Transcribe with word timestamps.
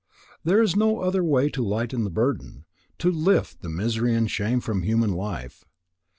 There 0.43 0.63
is 0.63 0.75
no 0.75 1.01
other 1.01 1.23
way 1.23 1.47
to 1.49 1.61
lighten 1.63 2.05
the 2.05 2.09
burden, 2.09 2.65
to 2.97 3.11
lift 3.11 3.61
the 3.61 3.69
misery 3.69 4.15
and 4.15 4.31
shame 4.31 4.59
from 4.59 4.81
human 4.81 5.13
life. 5.13 5.63